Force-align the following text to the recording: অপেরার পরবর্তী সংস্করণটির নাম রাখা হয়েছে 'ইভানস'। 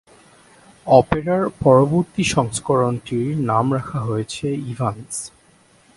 অপেরার 0.87 1.43
পরবর্তী 1.63 2.23
সংস্করণটির 2.35 3.27
নাম 3.49 3.65
রাখা 3.73 3.99
হয়েছে 3.99 4.45
'ইভানস'। 4.67 5.21